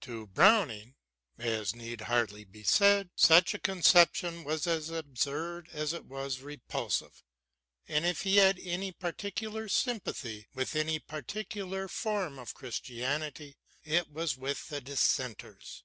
[0.00, 0.94] To Browning,
[1.36, 6.40] as need hardly be said, such a con ception was as absurd as it was
[6.40, 7.22] repulsive;
[7.86, 14.10] and if he had any particular sympathy with any particu lar form of Christianity, it
[14.10, 15.82] was with the Dis senters.